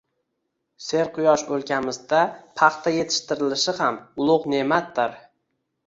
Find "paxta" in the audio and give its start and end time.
2.63-2.97